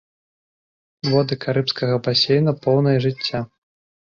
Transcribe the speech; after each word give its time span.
Воды 1.11 1.33
карыбскага 1.43 1.99
басейна 2.09 2.51
поўныя 2.65 2.97
жыцця. 3.05 3.39